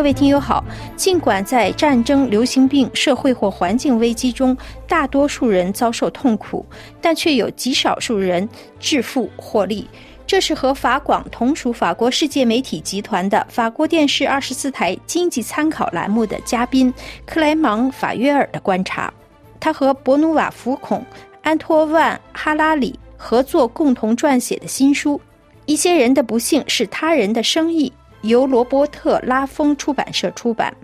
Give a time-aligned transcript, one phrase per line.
[0.00, 0.64] 各位听友好，
[0.96, 4.56] 尽管在战争、流行病、社会或环境危机中，
[4.88, 6.64] 大多数人遭受痛苦，
[7.02, 8.48] 但却有极少数人
[8.78, 9.86] 致富获利。
[10.26, 16.90] 这是和法广同属法国世界媒体集团的法国电视二十四台经济参考栏目的嘉宾
[17.26, 19.12] 克莱芒·法约尔的观察。
[19.60, 21.04] 他和博努瓦·福孔、
[21.42, 25.18] 安托万·哈拉里合作，共同撰写的新书
[25.66, 30.74] 《一些人的不幸是他人的生意》，由罗伯特·拉风出版社出版。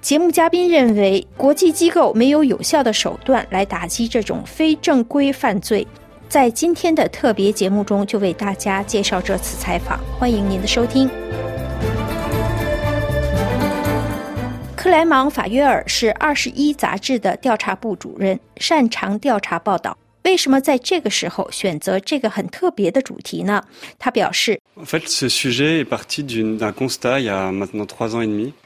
[0.00, 5.86] 节目嘉宾认为，国际机构没有有效的手段来打击这种非正规犯罪。
[6.28, 9.98] 在今天的特别节目中，就为大家介绍这次采访。
[10.18, 11.10] 欢迎您的收听。
[14.76, 19.96] 克莱芒·法约尔是《二十一》杂志的调查部主任，擅长调查报道。
[20.26, 23.62] 为什么在这个时候选择这个很特别的主题呢？
[23.96, 24.60] 他表示。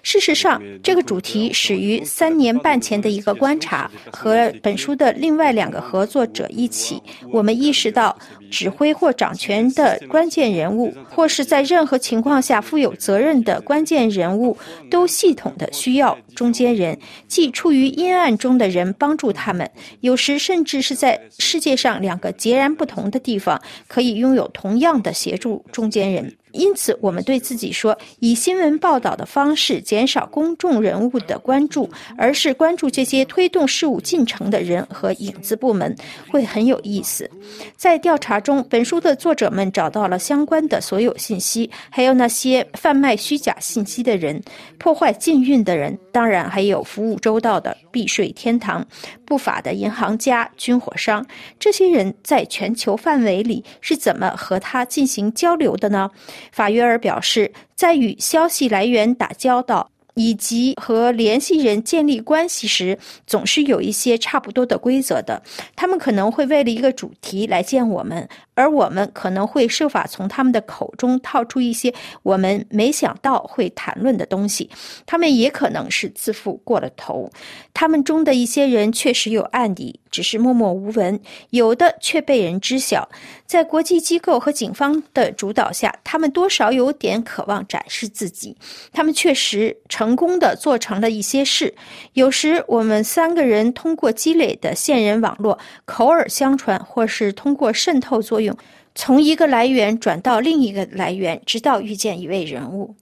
[0.02, 8.18] 事实上，这个主题始于三年半前的一个观察，和本书的另外两个合作者一起，我们意识到，
[8.50, 14.56] 指挥或掌权的关键人物，或是在任何情况下负有责任的关键人物，
[14.90, 19.70] 都系统的需要中间人，即处于阴暗中的人帮助他们。
[20.00, 26.12] 有时甚至是在世界上两个截然不同的地方，可以拥有同样的协助中间。
[26.12, 26.36] 人。
[26.52, 35.94] 因此，我们对自己说，以新闻报道的方式减少公众人物的关注，而是关注这些推动事务进程的人和影子部门，
[36.28, 37.30] 会很有意思。
[37.76, 44.42] 在调查中，本书的作者们找到了相关的所有信息，还有那些贩卖虚假信息的人、
[44.78, 48.86] 破坏禁运的人，当然还有服务周到的避税天堂、
[49.24, 51.24] 不法的银行家、军火商。
[51.58, 56.10] 这些人在全球范围里是怎么和他进行交流的呢？
[56.52, 65.42] 法约尔表示，在与消息来源打交道以及和联系人建立关系时，总是有一些差不多的规则的。
[65.76, 68.28] 他们可能会为了一个主题来见我们。
[68.60, 74.68] 而我们可能会设法从他们的口中套出一些我们没想到会谈论的东西。
[75.06, 77.30] 他们也可能是自负过了头。
[77.72, 81.18] 他们中的一些人确实有案底，只是默默无闻；
[81.50, 83.08] 有的却被人知晓。
[83.46, 88.56] 在国际机构和警方的主导下，他们多少有点渴望展示自己。
[88.92, 91.74] 他们确实成功的做成了一些事。
[92.12, 98.49] 有时，我们三个人通过积累的线人网络，口耳相传，或是通过渗透作用。
[98.94, 102.96] 从一个来源转到另一个来源，直到遇见一位人物。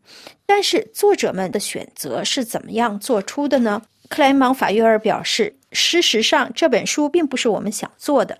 [0.46, 3.82] 但是作者们的选择是怎么样做出的呢？
[4.08, 8.38] 克莱芒·法约尔表示：“事实上，这本书并不是我们想做的。”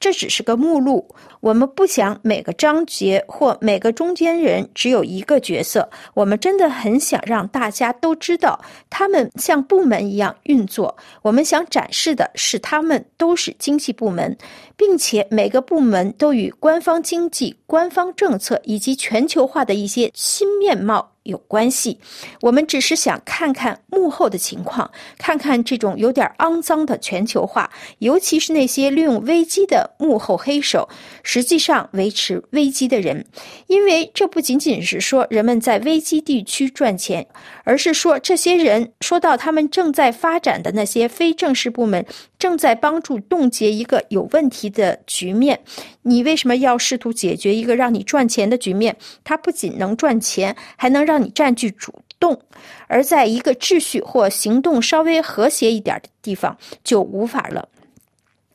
[0.00, 1.06] 这只是个目录，
[1.40, 5.86] 我们不想每个章节或每个中间人只有一个角色。
[6.14, 8.58] 我们真的很想让大家都知道，
[8.88, 10.96] 他们像部门一样运作。
[11.20, 14.34] 我们想展示的是，他们都是经济部门，
[14.74, 21.12] 并且每个部门都与官方经济、官方政策以及全球化的一些新面貌。
[21.30, 21.98] 有关系，
[22.42, 27.70] 我们只是想看看幕后的情况，看看这种有点肮脏的全球化，
[28.00, 30.88] 尤其是那些利用危机的幕后黑手，
[31.22, 33.24] 实际上维持危机的人。
[33.68, 37.26] 因为这不仅仅是说人们在危机地区赚钱，
[37.64, 42.04] 而是说这些人说到他们正在发展的那些非正式部门。
[42.40, 45.60] 正在帮助冻结一个有问题的局面。
[46.02, 48.96] 你为什么要试图解决一个让你赚钱的局面？
[49.22, 52.40] 它不仅能赚钱，还能让你占据主动。
[52.88, 57.68] 而在一个秩序或行动稍微和谐一点的地方，就无法了。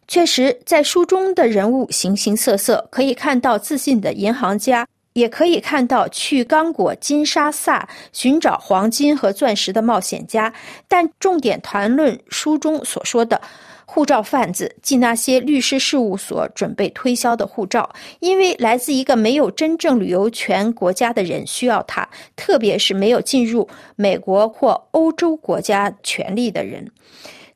[0.07, 4.85] 确实，在书中的人物形形色色，可以看到自信的银行家。
[5.13, 10.53] 也可以看到去刚果金沙萨寻找黄金和钻石的冒险家，
[10.89, 13.39] 但重点谈论书中所说的
[13.85, 17.89] 护照贩子，即那些律师事务所准备推销的护照，
[18.19, 26.91] 因为来自一个没有真正旅游权国家的人需要它，特别是没有进入美国或欧洲国家权利的人。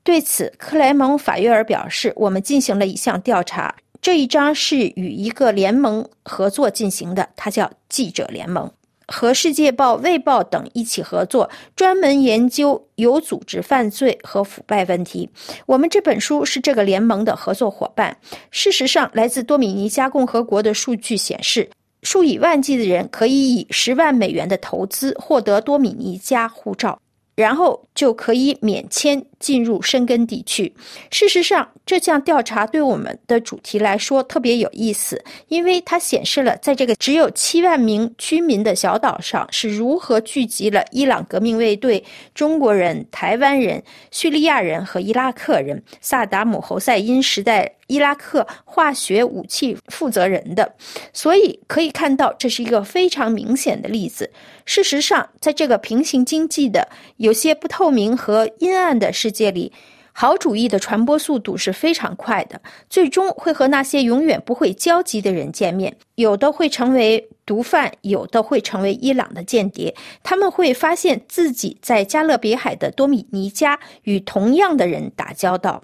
[0.03, 8.71] 对此，克莱蒙·法约尔表示：“我们进行了一项调查。”这一章是与一个联盟合作进行的，它叫记者联盟，
[9.11, 15.29] 和《世界报》《卫报》等一起合作，专门研究有组织犯罪和腐败问题。
[15.65, 18.15] 我们这本书是这个联盟的合作伙伴。
[18.51, 21.69] 事实上，来自多米尼加共和国的数据显示，
[22.03, 26.99] 数以万计的人可以以十万美元的投资获得多米尼加护照。
[27.39, 30.73] 然后就可以免签进入申根地区。
[31.09, 42.03] 事实上，这项调查对我们的主题来说特别有意思，因为它显示了在这个只有七万名居民的小岛上是如何聚集了伊朗革命卫队、
[42.35, 43.81] 中国人、台湾人、
[44.11, 50.73] 叙利亚人和伊拉克人、萨达姆侯赛因时代伊拉克化学武器负责人的。
[51.11, 54.31] 所以可以看到，这是一个非常明显的例子。
[54.63, 56.87] 事实上，在这个平行经济的
[57.17, 59.73] 有些不透明和阴暗的世界里，
[60.13, 65.95] 好主义的传播速度是非常快的，最终会和那些永远不会交集的人见面。
[66.15, 69.95] 有的会成为毒贩，有的会成为伊朗的间谍。
[70.21, 75.81] 他们会发现自己在加勒比海的多米尼加与同样的人打交道。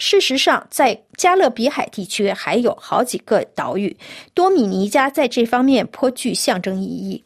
[0.00, 3.94] 事实上，在加勒比海地区还有好几个岛屿，
[4.32, 7.22] 多米尼加在这方面颇具象征意义。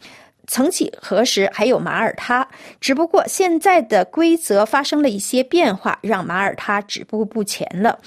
[0.46, 2.46] 曾几何时还有马耳他，
[2.80, 7.98] 只不过现在的规则发生了一些变化，让马耳他止步不前了。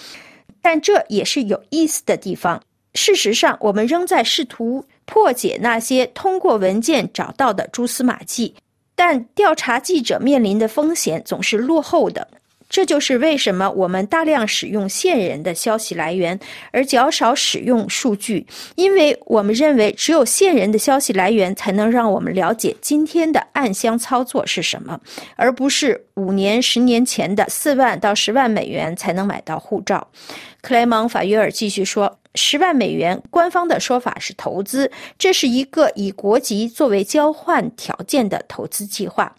[0.61, 2.61] 但这也是有意思的地方。
[2.93, 8.53] 事实上，我们仍在试图破解那些通过文件找到的蛛丝马迹，
[8.95, 12.27] 但调查记者面临的风险总是落后的。
[12.69, 16.37] 这就是为什么我们大量使用线人的消息来源，
[16.71, 24.99] 而较少使用数据，因为我们认为只有线人的消息来源才能让我们了解今天的暗箱操作是什么，
[25.35, 30.07] 而不是五年、十年前的四万到十万美元才能买到护照。
[30.61, 39.33] 克莱蒙·法约尔继续说：“十万美元，官方的说法是投资，这是一个以国籍作为交换条件的投资计划。”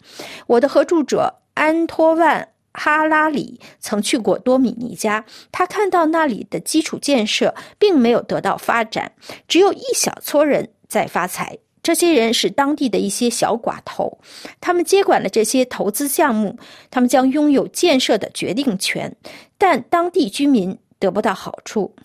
[0.47, 2.47] 我的合著者安托万。
[2.73, 9.11] 哈拉里曾去过多米尼加，他看到那里的基础建设并没有得到发展，
[9.47, 11.57] 只有一小撮人在发财。
[11.81, 14.19] 这些人是当地的一些小寡头，
[14.59, 16.57] 他们接管了这些投资项目，
[16.91, 19.15] 他们将拥有建设的决定权，
[19.57, 21.95] 但当地居民得不到好处。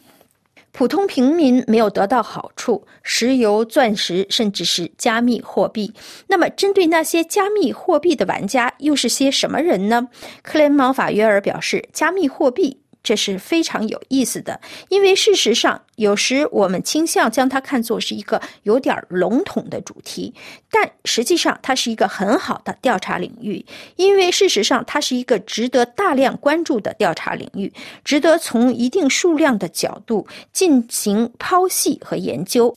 [0.77, 5.95] 普通平民没有得到好处，石油、钻石，甚至是加密货币。
[6.27, 10.09] 那么，针对那些加密货币的玩家，又是些什么人呢？
[10.43, 12.81] 克雷芒法约尔表示，加密货币。
[13.05, 20.35] 这是非常有意思的，因为事实上，有时我们倾向将它看作是一个有点笼统的主题，
[20.71, 23.65] 但实际上它是一个很好的调查领域，
[23.97, 27.71] 因为事实上它是一个值得大量关注的调查领域，
[28.03, 32.75] 值得从一定数量的角度进行剖析和研究。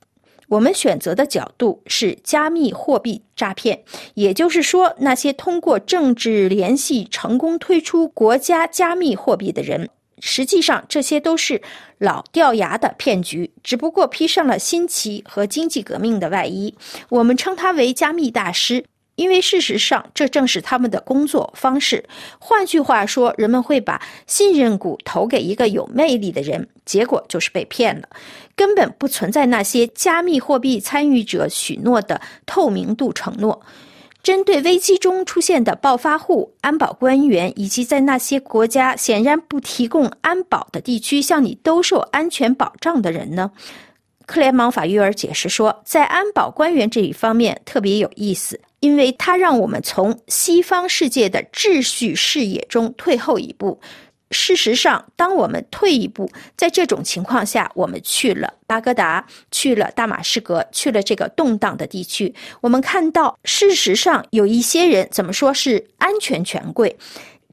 [0.50, 3.84] 我们选择的角度是加密货币诈骗，
[4.14, 9.90] 也就是说，那些通过政治联系成功推出国家加密货币的人。
[10.20, 11.62] 实际上，这些都是
[12.00, 16.74] 老掉牙的骗局，只不过披上了新奇和经济革命的外衣。
[17.10, 18.86] 我们称他为加密大师，
[19.16, 22.04] 因为事实上这正是他们的工作方式。
[22.40, 28.10] 换句话说，人们会把信任股投给一个有魅力的人，结果就是被骗了。
[28.56, 33.62] 根本不存在那些加密货币参与者许诺的透明度承诺。
[34.28, 43.52] 针对危机中出现的暴发户、安保官员，以及在那些国家显然不提供安保的地区向你兜售安全保障的人呢？
[44.26, 53.80] 克莱芒法约尔解释说，在安保官员这一方面特别有意思，因为他让我们从西方世界的秩序视野中退后一步。
[54.32, 66.98] 事实上，当我们退一步，在这种情况下，我们去了巴格达，去了大马士革，去了这个动荡的地区，我们看到，事实上有一些人怎么说是安全权贵，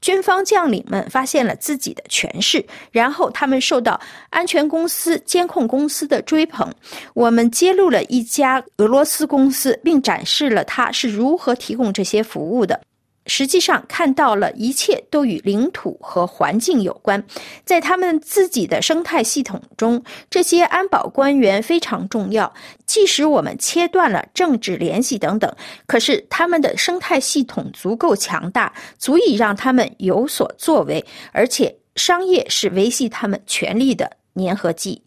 [0.00, 4.00] 军方将领们发现了自己的权势，然后他们受到
[4.30, 6.70] 安全公司、监控公司的追捧。
[7.14, 12.80] 我们揭露了一家俄罗斯公司，并展示了它是如何提供这些服务的。
[13.26, 17.24] 实际上看到了一切都与领土和环境有关，
[17.64, 22.52] 在他们自己的生态系统中，这些安保官员非常重要。
[22.86, 25.54] 即使我们切断了政治联系等等，
[25.86, 35.02] 可是他们的生态系统足够强大，足以让他们有所作为，而且商业是维系他们权力的粘合剂。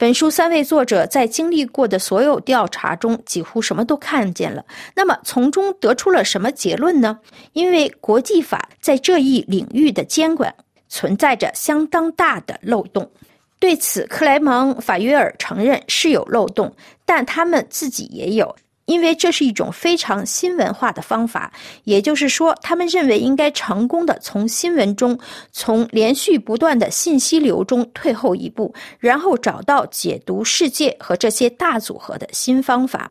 [0.00, 4.64] 本书三位作者在经历过的所有调查中，几乎什么都看见了。
[4.94, 7.18] 那么，从中得出了什么结论呢？
[7.52, 10.54] 因为国际法在这一领域的监管
[10.88, 13.10] 存在着相当大的漏洞。
[13.58, 18.54] 对此，克莱芒·法约尔承认是有漏洞，但他们自己也有。
[18.88, 21.52] 因为这是一种非常新文化的方法，
[21.84, 25.16] 也就是说，他们认为应该成功的从新闻中、
[25.52, 33.10] 从连续不断的信息流中退后一步，然后找到解读世界和这些大组合的新方法。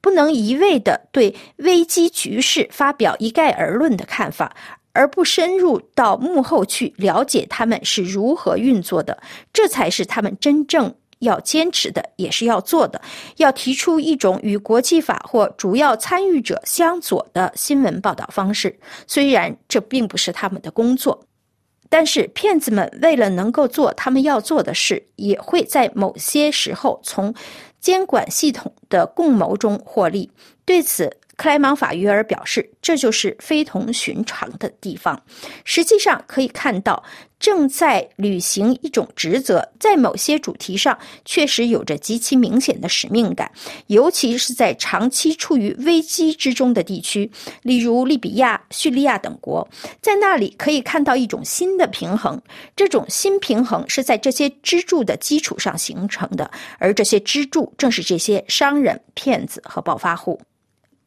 [0.00, 4.56] 不能一味的对危机局势发表一概而论的看法，
[4.94, 9.22] 而不深入到幕后去了解他们是如何运作的，
[9.52, 13.00] 这才是他们真正要坚持的，也是要做的。
[13.36, 21.24] 要提出一种与国际法或主要参与者相左的新闻报道方式，虽然这并不是他们的工作。
[21.92, 27.34] 但是，骗子们为了能够做他们要做的事，也会在某些时候从
[27.80, 30.30] 监管系统的共谋中获利。
[30.64, 35.18] 对此，克莱芒法约尔表示，这就是非同寻常的地方。
[35.64, 37.02] 实际上，可以看到。
[37.38, 43.50] 正在履行一种职责，在某些主题上确实有着极其明显的使命感，
[43.86, 47.30] 尤其是在长期处于危机之中的地区，
[47.62, 49.66] 例如利比亚、叙利亚等国，
[50.02, 52.38] 在那里可以看到一种新的平衡。
[52.76, 60.38] 这种新平衡是在这些支柱的基础上形成的，而这些支柱正是这些商人、骗子和暴发户。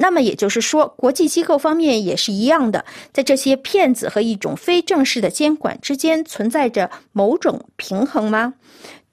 [0.04, 2.84] 那么也就是说，国际机构方面也是一样的，
[3.14, 8.56] 在这些骗子和一种非正式的监管之间存在着某种平衡吗？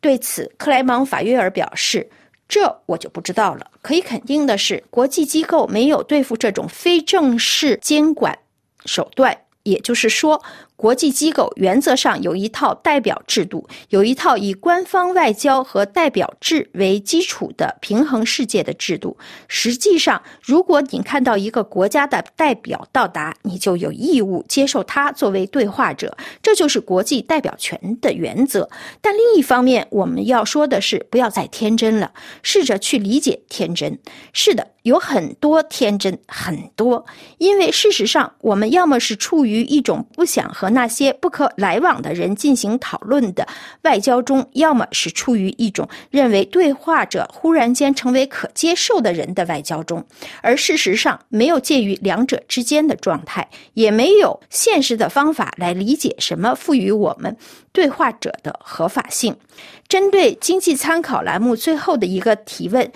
[0.00, 2.10] 对此，克莱芒法约尔表示
[2.48, 3.70] ：“这我就不知道了。
[3.82, 8.36] 可以肯定的是，国际机构没有对付这种非正式监管
[8.84, 10.42] 手段，也就是说。”
[10.80, 19.18] 国际机构原则上有一套代表制度，有一套以官方外交和代表制为基础的平衡世界的制度。
[19.46, 28.70] 实际上，如果你看到一个国家的代表到达，你就有义务接受他作为对话者，这就是国际代表权的原则。
[29.02, 33.98] 但另一方面，我们要说的是，不要再天真了，试着去理解天真。
[34.32, 37.04] 是的，有很多天真，很多，
[37.36, 40.70] 因为事实上，我们要么是处于一种不想和。
[40.70, 43.46] 那些不可来往的人进行讨论的
[43.82, 50.06] 外交中，要么是出于一种认为对话者忽然间成为可接受的人的外交中，
[50.42, 57.36] 而事实上没有介于两者之间的状态，也没有现实的方法来理解什么赋予我们
[57.72, 59.36] 对话者的合法性。
[59.88, 62.92] 针对经济参考栏目最后的一个提问：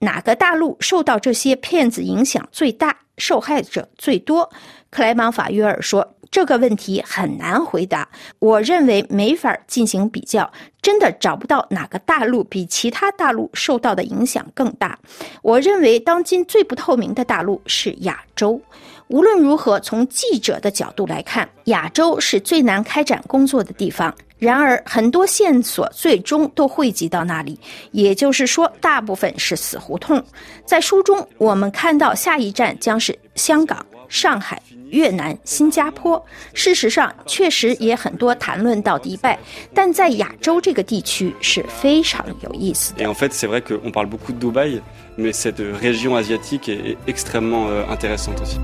[0.00, 4.50] 哪个大陆受到这些骗子影响最大，受害者最多？
[4.90, 6.14] 克莱芒法约尔说。
[6.30, 8.06] 这个问题很难回答，
[8.38, 10.52] 我认为没法进行比较，
[10.82, 14.98] 真的找不到哪个大陆比其他大陆受到的影响更大。
[15.40, 18.60] 我认为当今最不透明的大陆是亚洲。
[19.08, 24.14] 无论如何，从记者的角度来看，亚洲是最难开展工作的地方。
[24.38, 27.58] 然而，很多线索最终都汇集到那里，
[27.90, 30.22] 也就是说，大部分是死胡同。
[30.64, 34.62] 在书中，我们看到下一站将是香港、上海。
[34.90, 36.24] 越南、新加坡，
[36.54, 39.38] 事实上确实也很多谈论到迪拜，
[39.74, 43.04] 但在亚洲这个地区是非常有意思的。
[43.04, 44.80] Et en fait, c'est vrai qu'on parle beaucoup de Dubaï,
[45.18, 48.58] mais cette région asiatique est extrêmement intéressante aussi.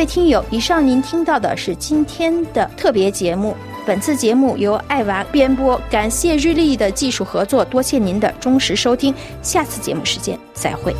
[0.00, 3.54] 各位听友，以上您听到的是今天的特别节目。
[3.84, 9.14] 本次节目由爱娃编播，感谢日立的技术合作，多谢您的忠实收听。
[9.42, 10.96] 下次节目时间再会。